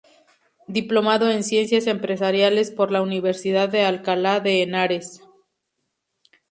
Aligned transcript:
Diplomado 0.67 1.29
en 1.29 1.43
Ciencias 1.43 1.85
Empresariales 1.85 2.71
por 2.71 2.91
la 2.91 3.03
Universidad 3.03 3.69
de 3.69 3.83
Alcalá 3.85 4.39
de 4.39 4.63
Henares. 4.63 5.21